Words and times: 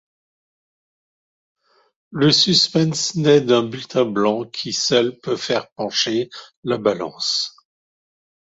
Le 2.09 2.31
suspens 2.31 3.13
naît 3.17 3.39
d'un 3.41 3.61
bulletin 3.61 4.03
blanc 4.05 4.45
qui, 4.45 4.73
seul, 4.73 5.19
peut 5.19 5.37
faire 5.37 5.69
pencher 5.75 6.31
la 6.63 6.79
balance. 6.79 7.55